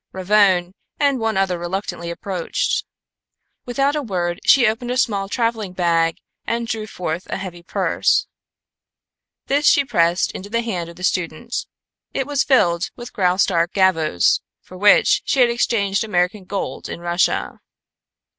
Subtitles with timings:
[0.13, 2.85] Ravone and one other reluctantly approached.
[3.67, 8.25] Without a word she opened a small traveling bag and drew forth a heavy purse.
[9.45, 11.53] This she pressed into the hand of the student.
[12.15, 17.59] It was filled with Graustark gavvos, for which she had exchanged American gold in Russia.